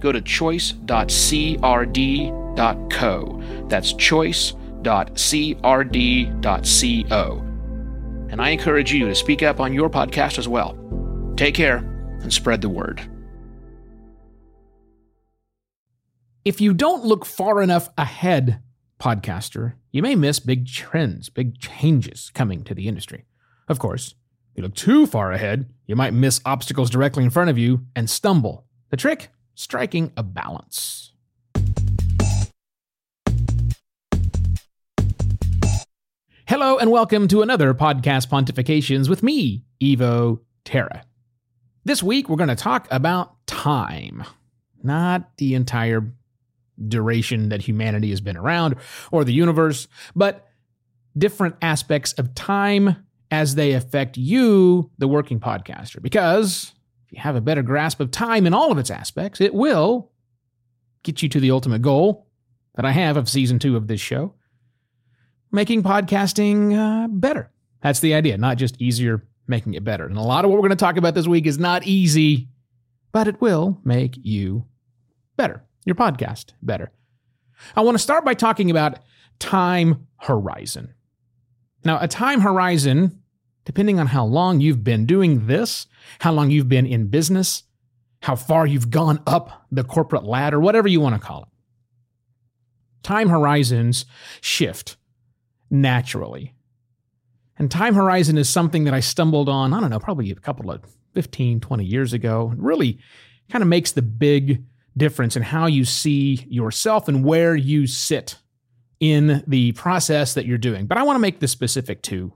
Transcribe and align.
go 0.00 0.12
to 0.12 0.20
choice.crd.co. 0.20 0.84
That's 3.68 3.92
choice.crd.co. 3.92 4.64
And 8.30 8.42
I 8.42 8.50
encourage 8.50 8.92
you 8.92 9.06
to 9.06 9.14
speak 9.14 9.42
up 9.42 9.58
on 9.58 9.72
your 9.72 9.88
podcast 9.88 10.38
as 10.38 10.46
well. 10.46 10.76
Take 11.36 11.54
care 11.54 11.78
and 12.20 12.32
spread 12.32 12.60
the 12.60 12.68
word. 12.68 13.00
If 16.44 16.60
you 16.60 16.72
don't 16.74 17.04
look 17.04 17.24
far 17.26 17.60
enough 17.62 17.90
ahead, 17.98 18.62
podcaster, 18.98 19.74
you 19.92 20.02
may 20.02 20.14
miss 20.14 20.40
big 20.40 20.66
trends, 20.66 21.28
big 21.28 21.58
changes 21.58 22.30
coming 22.34 22.64
to 22.64 22.74
the 22.74 22.88
industry. 22.88 23.26
Of 23.68 23.78
course, 23.78 24.14
if 24.52 24.58
you 24.58 24.62
look 24.62 24.74
too 24.74 25.06
far 25.06 25.32
ahead, 25.32 25.68
you 25.86 25.94
might 25.94 26.14
miss 26.14 26.40
obstacles 26.44 26.90
directly 26.90 27.24
in 27.24 27.30
front 27.30 27.50
of 27.50 27.58
you 27.58 27.86
and 27.94 28.08
stumble. 28.08 28.66
The 28.90 28.96
trick? 28.96 29.30
Striking 29.58 30.12
a 30.16 30.22
balance. 30.22 31.10
Hello 36.46 36.78
and 36.78 36.92
welcome 36.92 37.26
to 37.26 37.42
another 37.42 37.74
podcast 37.74 38.28
Pontifications 38.28 39.08
with 39.08 39.24
me, 39.24 39.64
Evo 39.82 40.38
Terra. 40.64 41.02
This 41.84 42.04
week 42.04 42.28
we're 42.28 42.36
going 42.36 42.50
to 42.50 42.54
talk 42.54 42.86
about 42.92 43.44
time, 43.48 44.22
not 44.80 45.36
the 45.38 45.56
entire 45.56 46.08
duration 46.86 47.48
that 47.48 47.60
humanity 47.60 48.10
has 48.10 48.20
been 48.20 48.36
around 48.36 48.76
or 49.10 49.24
the 49.24 49.32
universe, 49.32 49.88
but 50.14 50.46
different 51.16 51.56
aspects 51.62 52.12
of 52.12 52.32
time 52.36 53.04
as 53.32 53.56
they 53.56 53.72
affect 53.72 54.16
you, 54.16 54.88
the 54.98 55.08
working 55.08 55.40
podcaster. 55.40 56.00
Because 56.00 56.74
if 57.08 57.12
you 57.14 57.20
have 57.20 57.36
a 57.36 57.40
better 57.40 57.62
grasp 57.62 58.00
of 58.00 58.10
time 58.10 58.46
in 58.46 58.54
all 58.54 58.70
of 58.70 58.78
its 58.78 58.90
aspects, 58.90 59.40
it 59.40 59.54
will 59.54 60.12
get 61.02 61.22
you 61.22 61.28
to 61.30 61.40
the 61.40 61.50
ultimate 61.50 61.82
goal 61.82 62.28
that 62.74 62.84
I 62.84 62.92
have 62.92 63.16
of 63.16 63.28
season 63.28 63.58
two 63.58 63.76
of 63.76 63.88
this 63.88 64.00
show 64.00 64.34
making 65.50 65.82
podcasting 65.82 66.76
uh, 66.76 67.08
better. 67.08 67.50
That's 67.82 68.00
the 68.00 68.14
idea, 68.14 68.36
not 68.36 68.58
just 68.58 68.80
easier, 68.80 69.26
making 69.46 69.74
it 69.74 69.84
better. 69.84 70.06
And 70.06 70.18
a 70.18 70.22
lot 70.22 70.44
of 70.44 70.50
what 70.50 70.56
we're 70.56 70.68
going 70.68 70.76
to 70.76 70.84
talk 70.84 70.96
about 70.96 71.14
this 71.14 71.26
week 71.26 71.46
is 71.46 71.58
not 71.58 71.86
easy, 71.86 72.48
but 73.12 73.28
it 73.28 73.40
will 73.40 73.80
make 73.84 74.18
you 74.22 74.66
better, 75.36 75.64
your 75.84 75.94
podcast 75.94 76.52
better. 76.62 76.92
I 77.74 77.80
want 77.80 77.96
to 77.96 78.02
start 78.02 78.24
by 78.24 78.34
talking 78.34 78.70
about 78.70 78.98
time 79.38 80.06
horizon. 80.16 80.94
Now, 81.84 81.98
a 82.00 82.08
time 82.08 82.40
horizon, 82.40 83.22
depending 83.68 84.00
on 84.00 84.06
how 84.06 84.24
long 84.24 84.62
you've 84.62 84.82
been 84.82 85.04
doing 85.04 85.46
this, 85.46 85.86
how 86.20 86.32
long 86.32 86.50
you've 86.50 86.70
been 86.70 86.86
in 86.86 87.06
business, 87.08 87.64
how 88.22 88.34
far 88.34 88.66
you've 88.66 88.88
gone 88.88 89.22
up 89.26 89.66
the 89.70 89.84
corporate 89.84 90.24
ladder, 90.24 90.58
whatever 90.58 90.88
you 90.88 91.02
want 91.02 91.14
to 91.14 91.20
call 91.20 91.42
it. 91.42 91.48
Time 93.02 93.28
horizons 93.28 94.06
shift 94.40 94.96
naturally. 95.68 96.54
And 97.58 97.70
time 97.70 97.94
horizon 97.94 98.38
is 98.38 98.48
something 98.48 98.84
that 98.84 98.94
I 98.94 99.00
stumbled 99.00 99.50
on, 99.50 99.74
I 99.74 99.80
don't 99.80 99.90
know, 99.90 100.00
probably 100.00 100.30
a 100.30 100.36
couple 100.36 100.70
of 100.70 100.80
15, 101.12 101.60
20 101.60 101.84
years 101.84 102.14
ago. 102.14 102.52
It 102.54 102.58
really 102.58 102.98
kind 103.50 103.60
of 103.60 103.68
makes 103.68 103.92
the 103.92 104.00
big 104.00 104.64
difference 104.96 105.36
in 105.36 105.42
how 105.42 105.66
you 105.66 105.84
see 105.84 106.46
yourself 106.48 107.06
and 107.06 107.22
where 107.22 107.54
you 107.54 107.86
sit 107.86 108.38
in 108.98 109.44
the 109.46 109.72
process 109.72 110.32
that 110.32 110.46
you're 110.46 110.56
doing. 110.56 110.86
But 110.86 110.96
I 110.96 111.02
want 111.02 111.16
to 111.16 111.20
make 111.20 111.40
this 111.40 111.52
specific 111.52 112.00
to 112.04 112.32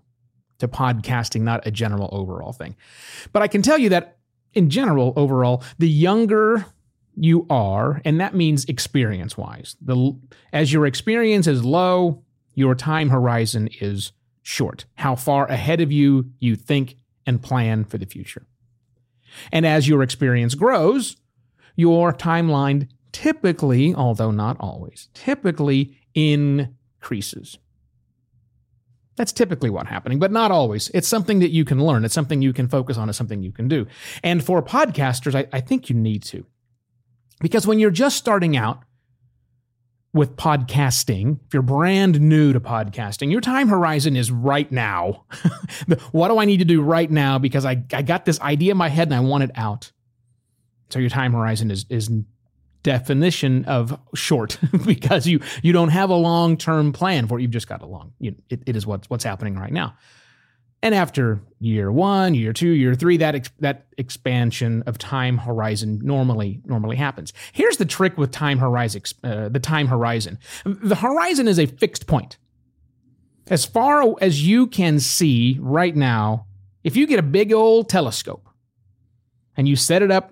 to 0.62 0.68
podcasting, 0.68 1.42
not 1.42 1.66
a 1.66 1.70
general 1.70 2.08
overall 2.12 2.52
thing. 2.52 2.74
But 3.32 3.42
I 3.42 3.48
can 3.48 3.62
tell 3.62 3.78
you 3.78 3.90
that 3.90 4.16
in 4.54 4.70
general 4.70 5.12
overall, 5.16 5.62
the 5.78 5.88
younger 5.88 6.64
you 7.14 7.46
are, 7.50 8.00
and 8.04 8.20
that 8.20 8.34
means 8.34 8.64
experience 8.66 9.36
wise. 9.36 9.76
The 9.80 10.16
as 10.52 10.72
your 10.72 10.86
experience 10.86 11.46
is 11.46 11.64
low, 11.64 12.22
your 12.54 12.74
time 12.74 13.10
horizon 13.10 13.68
is 13.80 14.12
short, 14.42 14.86
how 14.94 15.14
far 15.14 15.46
ahead 15.46 15.80
of 15.80 15.92
you 15.92 16.30
you 16.38 16.56
think 16.56 16.96
and 17.26 17.42
plan 17.42 17.84
for 17.84 17.98
the 17.98 18.06
future. 18.06 18.46
And 19.50 19.66
as 19.66 19.88
your 19.88 20.02
experience 20.02 20.54
grows, 20.54 21.16
your 21.76 22.12
timeline 22.12 22.88
typically, 23.12 23.94
although 23.94 24.30
not 24.30 24.56
always, 24.60 25.08
typically 25.14 25.98
increases. 26.14 27.58
That's 29.16 29.32
typically 29.32 29.68
what's 29.68 29.90
happening, 29.90 30.18
but 30.18 30.32
not 30.32 30.50
always. 30.50 30.90
It's 30.94 31.08
something 31.08 31.40
that 31.40 31.50
you 31.50 31.64
can 31.64 31.84
learn. 31.84 32.04
It's 32.04 32.14
something 32.14 32.40
you 32.40 32.52
can 32.52 32.68
focus 32.68 32.96
on. 32.96 33.08
It's 33.08 33.18
something 33.18 33.42
you 33.42 33.52
can 33.52 33.68
do. 33.68 33.86
And 34.22 34.44
for 34.44 34.62
podcasters, 34.62 35.34
I, 35.34 35.46
I 35.52 35.60
think 35.60 35.90
you 35.90 35.96
need 35.96 36.22
to. 36.24 36.46
Because 37.40 37.66
when 37.66 37.78
you're 37.78 37.90
just 37.90 38.16
starting 38.16 38.56
out, 38.56 38.84
with 40.14 40.36
podcasting, 40.36 41.38
if 41.46 41.54
you're 41.54 41.62
brand 41.62 42.20
new 42.20 42.52
to 42.52 42.60
podcasting, 42.60 43.30
your 43.30 43.40
time 43.40 43.68
horizon 43.68 44.16
is 44.16 44.30
right 44.30 44.70
now. 44.70 45.24
what 46.12 46.28
do 46.28 46.38
I 46.38 46.44
need 46.44 46.58
to 46.58 46.64
do 46.64 46.82
right 46.82 47.10
now? 47.10 47.38
Because 47.38 47.64
I, 47.64 47.82
I 47.92 48.02
got 48.02 48.24
this 48.24 48.38
idea 48.40 48.72
in 48.72 48.76
my 48.76 48.88
head 48.88 49.08
and 49.08 49.14
I 49.14 49.20
want 49.20 49.44
it 49.44 49.50
out. 49.54 49.90
So 50.90 50.98
your 50.98 51.08
time 51.08 51.32
horizon 51.32 51.70
is 51.70 51.86
is 51.88 52.10
definition 52.82 53.64
of 53.66 53.98
short 54.14 54.58
because 54.86 55.26
you 55.26 55.40
you 55.62 55.72
don't 55.72 55.90
have 55.90 56.10
a 56.10 56.14
long 56.14 56.56
term 56.56 56.92
plan 56.92 57.26
for 57.26 57.38
it. 57.38 57.42
You've 57.42 57.50
just 57.50 57.68
got 57.68 57.82
a 57.82 57.86
long. 57.86 58.12
You, 58.18 58.34
it, 58.48 58.62
it 58.66 58.76
is 58.76 58.86
what's 58.86 59.08
what's 59.08 59.24
happening 59.24 59.56
right 59.56 59.72
now. 59.72 59.94
And 60.84 60.96
after 60.96 61.40
year 61.60 61.92
one, 61.92 62.34
year 62.34 62.52
two, 62.52 62.70
year 62.70 62.96
three, 62.96 63.16
that 63.18 63.36
ex- 63.36 63.50
that 63.60 63.86
expansion 63.98 64.82
of 64.86 64.98
time 64.98 65.38
horizon 65.38 66.00
normally 66.02 66.60
normally 66.64 66.96
happens. 66.96 67.32
Here's 67.52 67.76
the 67.76 67.84
trick 67.84 68.18
with 68.18 68.32
time 68.32 68.58
horizon: 68.58 69.02
uh, 69.22 69.48
the 69.48 69.60
time 69.60 69.86
horizon. 69.86 70.38
The 70.64 70.96
horizon 70.96 71.46
is 71.46 71.58
a 71.58 71.66
fixed 71.66 72.06
point. 72.06 72.36
As 73.48 73.64
far 73.64 74.14
as 74.20 74.46
you 74.46 74.66
can 74.66 74.98
see 74.98 75.58
right 75.60 75.94
now, 75.94 76.46
if 76.82 76.96
you 76.96 77.06
get 77.06 77.18
a 77.18 77.24
big 77.24 77.52
old 77.52 77.88
telescope 77.88 78.48
and 79.56 79.68
you 79.68 79.76
set 79.76 80.02
it 80.02 80.10
up 80.10 80.31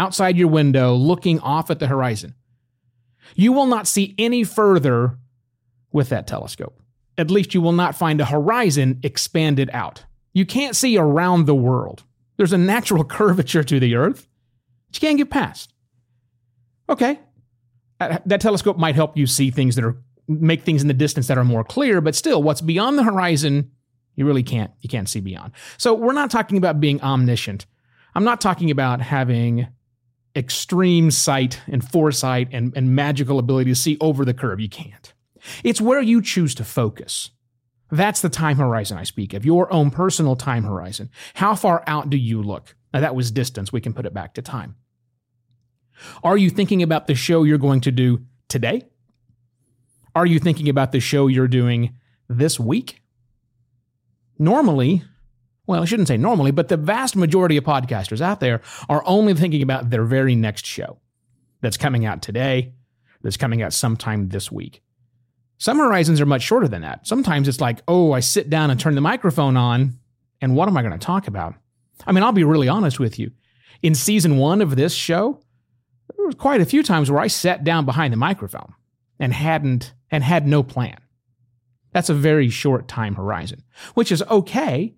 outside 0.00 0.36
your 0.36 0.48
window, 0.48 0.94
looking 0.94 1.38
off 1.40 1.70
at 1.70 1.78
the 1.78 1.86
horizon, 1.86 2.34
you 3.34 3.52
will 3.52 3.66
not 3.66 3.86
see 3.86 4.14
any 4.18 4.42
further 4.42 5.18
with 5.92 6.08
that 6.08 6.26
telescope 6.26 6.80
at 7.20 7.30
least 7.30 7.52
you 7.52 7.60
will 7.60 7.72
not 7.72 7.94
find 7.94 8.20
a 8.20 8.24
horizon 8.24 8.98
expanded 9.02 9.70
out. 9.72 10.04
You 10.32 10.46
can't 10.46 10.74
see 10.74 10.96
around 10.96 11.44
the 11.44 11.54
world. 11.54 12.02
There's 12.38 12.54
a 12.54 12.58
natural 12.58 13.04
curvature 13.18 13.62
to 13.62 13.78
the 13.78 13.94
earth 13.94 14.26
that 14.88 15.02
you 15.02 15.06
can't 15.06 15.18
get 15.18 15.30
past. 15.30 15.72
Okay. 16.88 17.20
Uh, 18.00 18.18
that 18.24 18.40
telescope 18.40 18.78
might 18.78 18.94
help 18.94 19.16
you 19.16 19.26
see 19.26 19.50
things 19.50 19.76
that 19.76 19.84
are 19.84 19.96
make 20.26 20.62
things 20.62 20.80
in 20.80 20.88
the 20.88 20.94
distance 20.94 21.26
that 21.26 21.36
are 21.36 21.44
more 21.44 21.64
clear, 21.64 22.00
but 22.00 22.14
still 22.14 22.42
what's 22.42 22.60
beyond 22.60 22.96
the 22.96 23.02
horizon, 23.02 23.70
you 24.14 24.24
really 24.24 24.42
can't 24.42 24.70
you 24.80 24.88
can't 24.88 25.08
see 25.08 25.20
beyond. 25.20 25.52
So 25.76 25.92
we're 25.92 26.12
not 26.12 26.30
talking 26.30 26.56
about 26.56 26.80
being 26.80 27.02
omniscient. 27.02 27.66
I'm 28.14 28.24
not 28.24 28.40
talking 28.40 28.70
about 28.70 29.02
having 29.02 29.68
extreme 30.36 31.10
sight 31.10 31.60
and 31.66 31.88
foresight 31.88 32.48
and, 32.52 32.72
and 32.76 32.94
magical 32.94 33.38
ability 33.38 33.70
to 33.70 33.74
see 33.74 33.96
over 34.00 34.24
the 34.24 34.34
curve. 34.34 34.60
You 34.60 34.68
can't. 34.68 35.12
It's 35.64 35.80
where 35.80 36.00
you 36.00 36.22
choose 36.22 36.54
to 36.56 36.64
focus. 36.64 37.30
That's 37.90 38.20
the 38.20 38.28
time 38.28 38.58
horizon 38.58 38.98
I 38.98 39.04
speak 39.04 39.34
of, 39.34 39.44
your 39.44 39.72
own 39.72 39.90
personal 39.90 40.36
time 40.36 40.64
horizon. 40.64 41.10
How 41.34 41.54
far 41.54 41.82
out 41.86 42.10
do 42.10 42.16
you 42.16 42.42
look? 42.42 42.76
Now, 42.92 43.00
that 43.00 43.14
was 43.14 43.30
distance. 43.30 43.72
We 43.72 43.80
can 43.80 43.92
put 43.92 44.06
it 44.06 44.14
back 44.14 44.34
to 44.34 44.42
time. 44.42 44.76
Are 46.22 46.36
you 46.36 46.50
thinking 46.50 46.82
about 46.82 47.06
the 47.06 47.14
show 47.14 47.42
you're 47.42 47.58
going 47.58 47.80
to 47.82 47.92
do 47.92 48.24
today? 48.48 48.86
Are 50.14 50.26
you 50.26 50.38
thinking 50.38 50.68
about 50.68 50.92
the 50.92 51.00
show 51.00 51.26
you're 51.26 51.48
doing 51.48 51.96
this 52.28 52.58
week? 52.58 53.02
Normally, 54.38 55.02
well, 55.70 55.82
I 55.82 55.84
shouldn't 55.84 56.08
say 56.08 56.16
normally, 56.16 56.50
but 56.50 56.66
the 56.66 56.76
vast 56.76 57.14
majority 57.14 57.56
of 57.56 57.62
podcasters 57.62 58.20
out 58.20 58.40
there 58.40 58.60
are 58.88 59.04
only 59.06 59.34
thinking 59.34 59.62
about 59.62 59.88
their 59.88 60.02
very 60.02 60.34
next 60.34 60.66
show 60.66 60.98
that's 61.60 61.76
coming 61.76 62.04
out 62.04 62.22
today, 62.22 62.72
that's 63.22 63.36
coming 63.36 63.62
out 63.62 63.72
sometime 63.72 64.30
this 64.30 64.50
week. 64.50 64.82
Some 65.58 65.78
horizons 65.78 66.20
are 66.20 66.26
much 66.26 66.42
shorter 66.42 66.66
than 66.66 66.82
that. 66.82 67.06
Sometimes 67.06 67.46
it's 67.46 67.60
like, 67.60 67.82
oh, 67.86 68.10
I 68.10 68.18
sit 68.18 68.50
down 68.50 68.72
and 68.72 68.80
turn 68.80 68.96
the 68.96 69.00
microphone 69.00 69.56
on, 69.56 69.96
and 70.40 70.56
what 70.56 70.68
am 70.68 70.76
I 70.76 70.82
going 70.82 70.92
to 70.92 70.98
talk 70.98 71.28
about? 71.28 71.54
I 72.04 72.10
mean, 72.10 72.24
I'll 72.24 72.32
be 72.32 72.42
really 72.42 72.66
honest 72.68 72.98
with 72.98 73.20
you. 73.20 73.30
In 73.80 73.94
season 73.94 74.38
one 74.38 74.62
of 74.62 74.74
this 74.74 74.92
show, 74.92 75.40
there 76.16 76.26
was 76.26 76.34
quite 76.34 76.60
a 76.60 76.66
few 76.66 76.82
times 76.82 77.12
where 77.12 77.20
I 77.20 77.28
sat 77.28 77.62
down 77.62 77.84
behind 77.84 78.12
the 78.12 78.16
microphone 78.16 78.74
and 79.20 79.32
hadn't 79.32 79.94
and 80.10 80.24
had 80.24 80.48
no 80.48 80.64
plan. 80.64 80.98
That's 81.92 82.10
a 82.10 82.14
very 82.14 82.48
short 82.48 82.88
time 82.88 83.14
horizon, 83.14 83.62
which 83.94 84.10
is 84.10 84.22
okay 84.22 84.96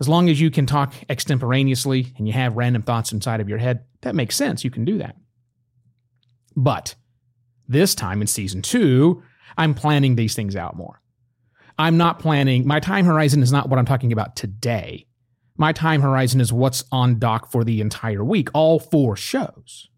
as 0.00 0.08
long 0.08 0.30
as 0.30 0.40
you 0.40 0.50
can 0.50 0.66
talk 0.66 0.94
extemporaneously 1.08 2.12
and 2.16 2.26
you 2.26 2.32
have 2.32 2.56
random 2.56 2.82
thoughts 2.82 3.12
inside 3.12 3.40
of 3.40 3.48
your 3.48 3.58
head. 3.58 3.84
That 4.00 4.14
makes 4.14 4.34
sense. 4.34 4.64
You 4.64 4.70
can 4.70 4.84
do 4.84 4.98
that. 4.98 5.16
But 6.56 6.94
this 7.68 7.94
time 7.94 8.20
in 8.20 8.26
season 8.26 8.62
two, 8.62 9.22
I'm 9.56 9.74
planning 9.74 10.16
these 10.16 10.34
things 10.34 10.56
out 10.56 10.76
more. 10.76 11.00
I'm 11.78 11.96
not 11.96 12.18
planning, 12.18 12.66
my 12.66 12.80
time 12.80 13.04
horizon 13.04 13.42
is 13.42 13.52
not 13.52 13.68
what 13.68 13.78
I'm 13.78 13.86
talking 13.86 14.12
about 14.12 14.36
today. 14.36 15.06
My 15.56 15.72
time 15.72 16.00
horizon 16.00 16.40
is 16.40 16.52
what's 16.52 16.84
on 16.90 17.18
dock 17.18 17.50
for 17.50 17.64
the 17.64 17.80
entire 17.80 18.24
week, 18.24 18.48
all 18.54 18.78
four 18.78 19.16
shows. 19.16 19.88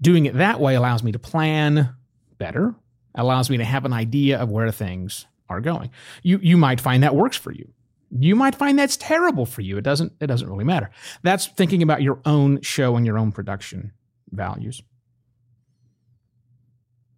Doing 0.00 0.26
it 0.26 0.34
that 0.34 0.60
way 0.60 0.74
allows 0.74 1.02
me 1.02 1.12
to 1.12 1.18
plan 1.18 1.94
better, 2.38 2.74
allows 3.14 3.48
me 3.48 3.56
to 3.56 3.64
have 3.64 3.84
an 3.84 3.92
idea 3.92 4.38
of 4.38 4.50
where 4.50 4.70
things 4.70 5.26
are 5.48 5.60
going. 5.60 5.90
You 6.22 6.38
you 6.42 6.56
might 6.56 6.80
find 6.80 7.02
that 7.02 7.14
works 7.14 7.36
for 7.36 7.52
you. 7.52 7.72
You 8.10 8.36
might 8.36 8.54
find 8.54 8.78
that's 8.78 8.96
terrible 8.96 9.46
for 9.46 9.62
you. 9.62 9.76
It 9.78 9.82
doesn't 9.82 10.12
it 10.20 10.26
doesn't 10.26 10.48
really 10.48 10.64
matter. 10.64 10.90
That's 11.22 11.46
thinking 11.46 11.82
about 11.82 12.02
your 12.02 12.20
own 12.24 12.60
show 12.62 12.96
and 12.96 13.06
your 13.06 13.18
own 13.18 13.32
production 13.32 13.92
values. 14.30 14.82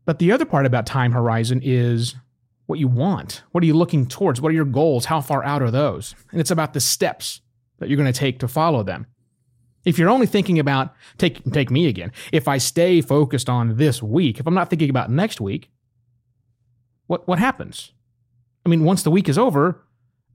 But 0.04 0.18
the 0.18 0.32
other 0.32 0.46
part 0.46 0.64
about 0.64 0.86
time 0.86 1.12
horizon 1.12 1.60
is 1.62 2.14
what 2.66 2.78
you 2.78 2.88
want. 2.88 3.42
What 3.52 3.62
are 3.62 3.66
you 3.66 3.74
looking 3.74 4.06
towards? 4.06 4.40
What 4.40 4.50
are 4.50 4.54
your 4.54 4.64
goals? 4.64 5.06
How 5.06 5.20
far 5.20 5.44
out 5.44 5.62
are 5.62 5.70
those? 5.70 6.14
And 6.32 6.40
it's 6.40 6.50
about 6.50 6.72
the 6.72 6.80
steps 6.80 7.40
that 7.78 7.88
you're 7.88 7.96
going 7.96 8.12
to 8.12 8.18
take 8.18 8.38
to 8.40 8.48
follow 8.48 8.82
them. 8.82 9.06
If 9.84 9.98
you're 9.98 10.10
only 10.10 10.26
thinking 10.26 10.58
about 10.58 10.94
take 11.16 11.44
take 11.52 11.70
me 11.70 11.88
again. 11.88 12.12
If 12.32 12.48
I 12.48 12.58
stay 12.58 13.00
focused 13.00 13.48
on 13.48 13.76
this 13.76 14.02
week, 14.02 14.40
if 14.40 14.46
I'm 14.46 14.54
not 14.54 14.70
thinking 14.70 14.90
about 14.90 15.10
next 15.10 15.40
week, 15.40 15.70
what 17.06 17.26
what 17.28 17.38
happens? 17.38 17.92
I 18.68 18.70
mean, 18.70 18.84
once 18.84 19.02
the 19.02 19.10
week 19.10 19.30
is 19.30 19.38
over, 19.38 19.82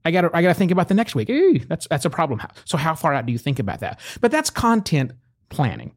I 0.04 0.10
got 0.10 0.22
to 0.22 0.30
I 0.34 0.42
got 0.42 0.48
to 0.48 0.54
think 0.54 0.72
about 0.72 0.88
the 0.88 0.94
next 0.94 1.14
week. 1.14 1.28
Ew, 1.28 1.60
that's 1.60 1.86
that's 1.86 2.04
a 2.04 2.10
problem. 2.10 2.40
So 2.64 2.76
how 2.76 2.96
far 2.96 3.14
out 3.14 3.26
do 3.26 3.32
you 3.32 3.38
think 3.38 3.60
about 3.60 3.80
that? 3.80 4.00
But 4.20 4.32
that's 4.32 4.50
content 4.50 5.12
planning. 5.50 5.94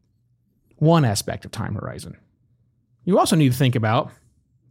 One 0.76 1.04
aspect 1.04 1.44
of 1.44 1.50
time 1.50 1.74
horizon. 1.74 2.16
You 3.04 3.18
also 3.18 3.34
need 3.34 3.50
to 3.50 3.58
think 3.58 3.74
about 3.74 4.12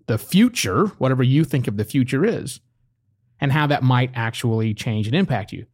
the 0.05 0.17
future, 0.17 0.87
whatever 0.97 1.23
you 1.23 1.43
think 1.43 1.67
of 1.67 1.75
the 1.75 1.83
future 1.83 2.23
is, 2.23 2.61
and 3.41 3.51
how 3.51 3.67
that 3.67 3.83
might 3.83 4.11
actually 4.15 4.73
change 4.73 5.07
and 5.07 5.15
impact 5.15 5.51
you. 5.51 5.65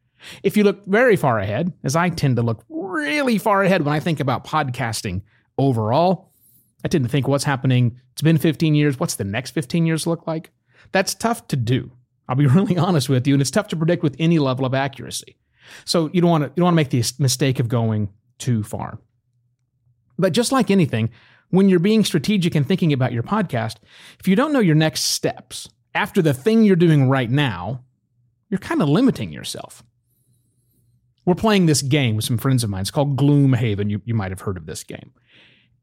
If 0.41 0.57
you 0.57 0.63
look 0.63 0.83
very 0.87 1.15
far 1.15 1.37
ahead, 1.37 1.71
as 1.83 1.95
I 1.95 2.09
tend 2.09 2.37
to 2.37 2.41
look 2.41 2.65
really 2.69 3.37
far 3.37 3.61
ahead 3.61 3.83
when 3.83 3.93
I 3.93 3.99
think 3.99 4.19
about 4.19 4.45
podcasting 4.45 5.21
overall. 5.59 6.31
I 6.83 6.87
tend 6.87 7.03
to 7.03 7.09
think 7.09 7.27
what's 7.27 7.43
happening. 7.43 7.99
It's 8.13 8.21
been 8.21 8.37
15 8.37 8.75
years. 8.75 8.99
What's 8.99 9.15
the 9.15 9.23
next 9.23 9.51
15 9.51 9.85
years 9.85 10.07
look 10.07 10.27
like? 10.27 10.49
That's 10.91 11.13
tough 11.13 11.47
to 11.49 11.55
do. 11.55 11.91
I'll 12.27 12.35
be 12.35 12.47
really 12.47 12.77
honest 12.77 13.09
with 13.09 13.27
you, 13.27 13.33
and 13.33 13.41
it's 13.41 13.51
tough 13.51 13.67
to 13.69 13.75
predict 13.75 14.03
with 14.03 14.15
any 14.19 14.39
level 14.39 14.65
of 14.65 14.73
accuracy. 14.73 15.37
So 15.85 16.09
you 16.13 16.21
don't 16.21 16.29
want 16.29 16.43
to 16.43 16.47
you 16.49 16.55
don't 16.57 16.65
want 16.65 16.73
to 16.73 16.75
make 16.75 16.89
the 16.89 17.13
mistake 17.19 17.59
of 17.59 17.67
going 17.67 18.09
too 18.37 18.63
far. 18.63 18.99
But 20.17 20.33
just 20.33 20.51
like 20.51 20.69
anything, 20.69 21.09
when 21.49 21.69
you're 21.69 21.79
being 21.79 22.03
strategic 22.03 22.55
and 22.55 22.67
thinking 22.67 22.93
about 22.93 23.13
your 23.13 23.23
podcast, 23.23 23.77
if 24.19 24.27
you 24.27 24.35
don't 24.35 24.53
know 24.53 24.59
your 24.59 24.75
next 24.75 25.05
steps 25.05 25.69
after 25.95 26.21
the 26.21 26.33
thing 26.33 26.63
you're 26.63 26.75
doing 26.75 27.09
right 27.09 27.29
now, 27.29 27.83
you're 28.49 28.59
kind 28.59 28.81
of 28.81 28.89
limiting 28.89 29.31
yourself 29.31 29.83
we're 31.25 31.35
playing 31.35 31.65
this 31.65 31.81
game 31.81 32.15
with 32.15 32.25
some 32.25 32.37
friends 32.37 32.63
of 32.63 32.69
mine. 32.69 32.81
It's 32.81 32.91
called 32.91 33.17
Gloomhaven. 33.17 33.89
You, 33.89 34.01
you 34.05 34.13
might 34.13 34.31
have 34.31 34.41
heard 34.41 34.57
of 34.57 34.65
this 34.65 34.83
game. 34.83 35.11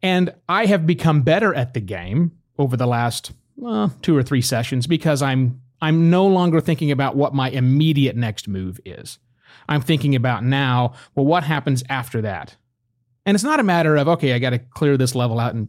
And 0.03 0.35
I 0.49 0.67
have 0.67 0.87
become 0.87 1.23
better 1.23 1.55
at 1.55 1.75
the 1.75 1.81
game 1.81 2.33
over 2.59 2.77
the 2.77 2.87
last 2.87 3.33
uh, 3.65 3.89
two 4.03 4.17
or 4.17 4.23
three 4.23 4.43
sessions 4.43 4.87
because 4.87 5.23
I'm 5.23 5.61
I'm 5.83 6.11
no 6.11 6.27
longer 6.27 6.61
thinking 6.61 6.91
about 6.91 7.17
what 7.17 7.35
my 7.35 7.51
immediate 7.51 8.17
next 8.17 8.49
move 8.49 8.81
is. 8.85 9.19
I'm 9.69 9.81
thinking 9.81 10.15
about 10.15 10.45
now, 10.45 10.95
well, 11.15 11.27
what 11.27 11.43
happens 11.43 11.83
after 11.89 12.21
that? 12.23 12.57
And 13.25 13.35
it's 13.35 13.45
not 13.45 13.61
a 13.61 13.65
matter 13.65 13.97
of, 13.97 14.09
okay, 14.09 14.33
I 14.33 14.39
got 14.39 14.51
to 14.51 14.59
clear 14.59 14.97
this 14.97 15.15
level 15.15 15.41
out 15.41 15.55
and 15.55 15.69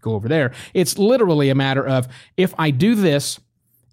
go 0.00 0.14
over 0.14 0.28
there. 0.28 0.52
It's 0.74 0.98
literally 0.98 1.50
a 1.50 1.54
matter 1.54 1.86
of, 1.86 2.08
if 2.36 2.54
I 2.58 2.70
do 2.70 2.94
this, 2.94 3.40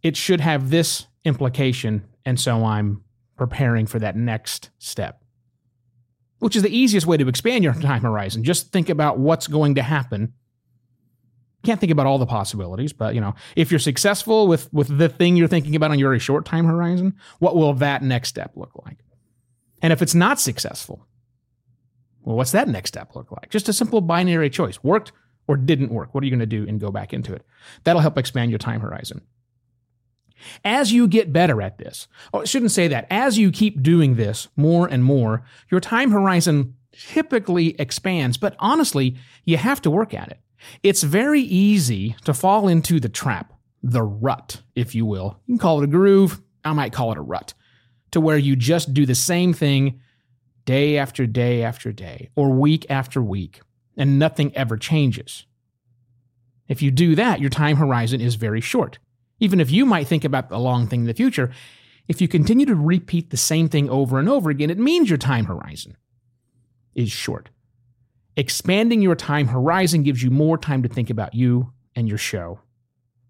it 0.01 0.15
should 0.15 0.41
have 0.41 0.69
this 0.69 1.07
implication. 1.25 2.05
And 2.25 2.39
so 2.39 2.63
I'm 2.65 3.03
preparing 3.37 3.85
for 3.85 3.99
that 3.99 4.15
next 4.15 4.69
step, 4.79 5.21
which 6.39 6.55
is 6.55 6.63
the 6.63 6.75
easiest 6.75 7.07
way 7.07 7.17
to 7.17 7.27
expand 7.27 7.63
your 7.63 7.73
time 7.73 8.01
horizon. 8.01 8.43
Just 8.43 8.71
think 8.71 8.89
about 8.89 9.19
what's 9.19 9.47
going 9.47 9.75
to 9.75 9.81
happen. 9.81 10.33
Can't 11.63 11.79
think 11.79 11.91
about 11.91 12.05
all 12.05 12.17
the 12.17 12.25
possibilities, 12.25 12.93
but 12.93 13.15
you 13.15 13.21
know, 13.21 13.35
if 13.55 13.69
you're 13.69 13.79
successful 13.79 14.47
with 14.47 14.71
with 14.73 14.97
the 14.97 15.09
thing 15.09 15.35
you're 15.35 15.47
thinking 15.47 15.75
about 15.75 15.91
on 15.91 15.99
your 15.99 16.17
short 16.19 16.45
time 16.45 16.65
horizon, 16.65 17.15
what 17.39 17.55
will 17.55 17.73
that 17.75 18.01
next 18.01 18.29
step 18.29 18.53
look 18.55 18.71
like? 18.85 18.99
And 19.81 19.91
if 19.91 20.01
it's 20.01 20.15
not 20.15 20.39
successful, 20.39 21.05
well, 22.21 22.37
what's 22.37 22.51
that 22.51 22.69
next 22.69 22.89
step 22.89 23.15
look 23.15 23.31
like? 23.31 23.49
Just 23.49 23.67
a 23.67 23.73
simple 23.73 23.99
binary 23.99 24.49
choice: 24.49 24.81
worked 24.83 25.11
or 25.47 25.57
didn't 25.57 25.91
work. 25.91 26.13
What 26.13 26.23
are 26.23 26.25
you 26.25 26.31
going 26.31 26.39
to 26.39 26.45
do 26.45 26.65
and 26.67 26.79
go 26.79 26.91
back 26.91 27.13
into 27.13 27.33
it? 27.33 27.45
That'll 27.83 28.01
help 28.01 28.17
expand 28.17 28.51
your 28.51 28.59
time 28.59 28.81
horizon. 28.81 29.21
As 30.63 30.93
you 30.93 31.07
get 31.07 31.33
better 31.33 31.61
at 31.61 31.77
this, 31.77 32.07
oh, 32.33 32.41
I 32.41 32.45
shouldn't 32.45 32.71
say 32.71 32.87
that, 32.87 33.07
as 33.09 33.37
you 33.37 33.51
keep 33.51 33.81
doing 33.81 34.15
this 34.15 34.47
more 34.55 34.87
and 34.87 35.03
more, 35.03 35.43
your 35.69 35.81
time 35.81 36.11
horizon 36.11 36.75
typically 36.93 37.75
expands, 37.79 38.37
but 38.37 38.55
honestly, 38.59 39.17
you 39.43 39.57
have 39.57 39.81
to 39.81 39.91
work 39.91 40.13
at 40.13 40.29
it. 40.29 40.39
It's 40.83 41.03
very 41.03 41.41
easy 41.41 42.15
to 42.25 42.33
fall 42.33 42.67
into 42.67 42.99
the 42.99 43.09
trap, 43.09 43.53
the 43.81 44.03
rut, 44.03 44.61
if 44.75 44.95
you 44.95 45.05
will. 45.05 45.39
You 45.45 45.53
can 45.53 45.59
call 45.59 45.81
it 45.81 45.85
a 45.85 45.87
groove, 45.87 46.41
I 46.63 46.73
might 46.73 46.93
call 46.93 47.11
it 47.11 47.17
a 47.17 47.21
rut, 47.21 47.53
to 48.11 48.21
where 48.21 48.37
you 48.37 48.55
just 48.55 48.93
do 48.93 49.05
the 49.05 49.15
same 49.15 49.53
thing 49.53 50.01
day 50.65 50.97
after 50.97 51.25
day 51.25 51.63
after 51.63 51.91
day, 51.91 52.29
or 52.35 52.51
week 52.51 52.85
after 52.89 53.21
week, 53.21 53.61
and 53.97 54.19
nothing 54.19 54.55
ever 54.55 54.77
changes. 54.77 55.45
If 56.67 56.81
you 56.81 56.91
do 56.91 57.15
that, 57.15 57.39
your 57.39 57.49
time 57.49 57.77
horizon 57.77 58.21
is 58.21 58.35
very 58.35 58.61
short. 58.61 58.99
Even 59.39 59.59
if 59.59 59.71
you 59.71 59.85
might 59.85 60.07
think 60.07 60.23
about 60.23 60.49
the 60.49 60.59
long 60.59 60.87
thing 60.87 61.01
in 61.01 61.07
the 61.07 61.13
future, 61.13 61.51
if 62.07 62.21
you 62.21 62.27
continue 62.27 62.65
to 62.65 62.75
repeat 62.75 63.29
the 63.29 63.37
same 63.37 63.69
thing 63.69 63.89
over 63.89 64.19
and 64.19 64.29
over 64.29 64.49
again, 64.49 64.69
it 64.69 64.77
means 64.77 65.09
your 65.09 65.17
time 65.17 65.45
horizon 65.45 65.97
is 66.93 67.11
short. 67.11 67.49
Expanding 68.35 69.01
your 69.01 69.15
time 69.15 69.47
horizon 69.47 70.03
gives 70.03 70.23
you 70.23 70.29
more 70.29 70.57
time 70.57 70.83
to 70.83 70.89
think 70.89 71.09
about 71.09 71.33
you 71.33 71.73
and 71.95 72.07
your 72.07 72.17
show 72.17 72.59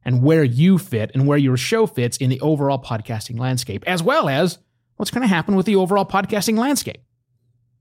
and 0.05 0.21
where 0.23 0.43
you 0.43 0.77
fit 0.77 1.11
and 1.13 1.27
where 1.27 1.37
your 1.37 1.57
show 1.57 1.85
fits 1.85 2.17
in 2.17 2.29
the 2.29 2.39
overall 2.41 2.81
podcasting 2.81 3.39
landscape, 3.39 3.83
as 3.87 4.03
well 4.03 4.29
as 4.29 4.59
what's 4.95 5.11
going 5.11 5.21
to 5.21 5.27
happen 5.27 5.55
with 5.55 5.65
the 5.65 5.75
overall 5.75 6.05
podcasting 6.05 6.57
landscape. 6.57 7.01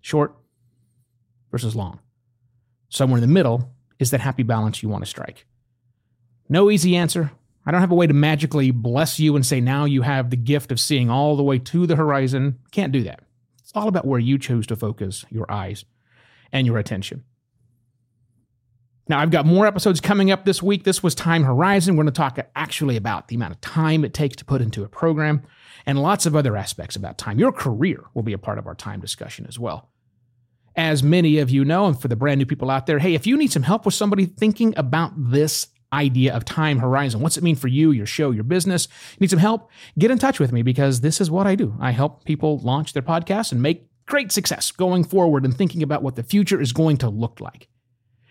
Short 0.01 0.35
versus 1.51 1.77
long. 1.77 2.01
Somewhere 2.89 3.19
in 3.19 3.23
the 3.23 3.33
middle 3.33 3.73
is 3.99 4.11
that 4.11 4.21
happy 4.21 4.43
balance 4.43 4.83
you 4.83 4.89
want 4.89 5.05
to 5.05 5.11
strike. 5.11 5.47
No 6.49 6.71
easy 6.71 6.97
answer, 6.97 7.31
I 7.67 7.71
don't 7.71 7.83
have 7.83 7.93
a 7.93 7.97
way 7.97 8.07
to 8.07 8.15
magically 8.15 8.71
bless 8.71 9.21
you 9.21 9.37
and 9.37 9.45
say 9.45 9.61
now 9.61 9.85
you 9.85 10.01
have 10.01 10.31
the 10.31 10.37
gift 10.37 10.73
of 10.73 10.81
seeing 10.81 11.11
all 11.11 11.37
the 11.37 11.43
way 11.43 11.59
to 11.59 11.87
the 11.87 11.97
horizon. 11.97 12.59
Can't 12.71 12.93
do 12.93 13.03
that. 13.03 13.21
It's 13.61 13.73
all 13.75 13.89
about 13.89 14.07
where 14.07 14.19
you 14.19 14.39
choose 14.39 14.67
to 14.69 14.77
focus 14.77 15.27
your 15.29 15.51
eyes 15.53 15.85
and 16.53 16.67
your 16.67 16.79
attention. 16.79 17.25
Now, 19.09 19.21
I've 19.21 19.31
got 19.31 19.47
more 19.47 19.67
episodes 19.67 20.01
coming 20.01 20.31
up 20.31 20.45
this 20.45 20.63
week. 20.63 20.85
This 20.85 21.03
was 21.03 21.15
Time 21.15 21.45
Horizon. 21.45 21.97
We're 21.97 22.05
going 22.05 22.13
to 22.13 22.19
talk 22.19 22.39
actually 22.55 22.97
about 22.97 23.29
the 23.29 23.37
amount 23.37 23.55
of 23.55 23.61
time 23.63 24.05
it 24.05 24.13
takes 24.13 24.37
to 24.37 24.45
put 24.45 24.61
into 24.61 24.85
a 24.85 24.89
program 24.89 25.43
and 25.87 26.03
lots 26.03 26.27
of 26.27 26.37
other 26.37 26.57
aspects 26.57 26.95
about 26.95 27.17
time. 27.17 27.39
Your 27.39 27.53
career 27.53 28.05
will 28.13 28.23
be 28.23 28.35
a 28.35 28.39
part 28.39 28.59
of 28.59 28.67
our 28.67 28.75
time 28.75 29.01
discussion 29.01 29.47
as 29.49 29.59
well. 29.59 29.89
As 30.77 31.03
many 31.03 31.39
of 31.39 31.49
you 31.49 31.65
know, 31.65 31.87
and 31.87 32.01
for 32.01 32.09
the 32.09 32.17
brand 32.17 32.39
new 32.39 32.45
people 32.45 32.71
out 32.71 32.87
there, 32.87 32.99
hey, 32.99 33.15
if 33.15 33.27
you 33.27 33.39
need 33.39 33.51
some 33.51 33.63
help 33.63 33.87
with 33.87 33.95
somebody 33.95 34.27
thinking 34.27 34.75
about 34.77 35.13
this 35.17 35.69
idea 35.93 36.35
of 36.35 36.45
time 36.45 36.79
horizon. 36.79 37.21
What's 37.21 37.37
it 37.37 37.43
mean 37.43 37.57
for 37.57 37.69
you, 37.69 37.93
your 37.93 38.07
show, 38.07 38.31
your 38.31 38.45
business? 38.45 38.89
Need 39.21 39.31
some 39.31 39.39
help? 39.39 39.71
Get 39.99 40.11
in 40.11 40.19
touch 40.19 40.39
with 40.39 40.53
me 40.53 40.63
because 40.63 41.01
this 41.01 41.19
is 41.19 41.31
what 41.31 41.47
I 41.47 41.55
do. 41.55 41.75
I 41.81 41.93
help 41.93 42.25
people 42.25 42.59
launch 42.59 42.93
their 42.93 43.03
podcasts 43.03 43.53
and 43.53 43.63
make 43.63 43.89
great 44.09 44.33
success 44.33 44.73
going 44.73 45.05
forward 45.05 45.45
and 45.45 45.57
thinking 45.57 45.83
about 45.83 46.03
what 46.03 46.17
the 46.17 46.23
future 46.23 46.61
is 46.61 46.73
going 46.73 46.97
to 46.99 47.09
look 47.09 47.41
like. 47.41 47.69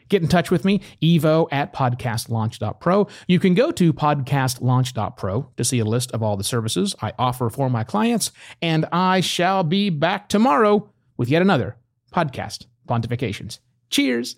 Get 0.10 0.22
in 0.22 0.27
touch 0.27 0.51
with 0.51 0.63
me, 0.63 0.81
evo 1.01 1.48
at 1.51 1.74
podcastlaunch.pro. 1.74 3.07
You 3.27 3.39
can 3.39 3.53
go 3.53 3.72
to 3.72 3.93
podcastlaunch.pro 3.93 5.50
to 5.57 5.63
see 5.63 5.79
a 5.79 5.86
list 5.86 6.12
of 6.12 6.24
all 6.24 6.38
the 6.38 6.43
services 6.43 6.96
I 7.01 7.13
offer 7.19 7.50
for 7.50 7.69
my 7.69 7.84
clients, 7.84 8.31
and 8.62 8.86
I 8.91 9.22
shall 9.22 9.63
be 9.63 9.89
back 9.89 10.29
tomorrow 10.29 10.89
with 11.17 11.29
yet 11.29 11.41
another 11.41 11.75
podcast 12.13 12.67
pontifications. 12.88 13.60
Cheers! 13.89 14.38